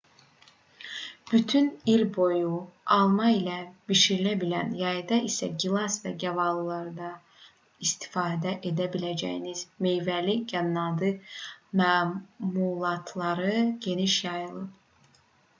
[1.31, 2.53] bütün il boyu
[2.95, 3.57] alma ilə
[3.91, 7.43] bişirilə bilən yayda isə gilas və gavalılardan da
[7.89, 11.13] istifadə edə biləcəyiniz meyvəli qənnadı
[11.85, 13.55] məmulatları
[13.87, 15.25] geniş yayılıb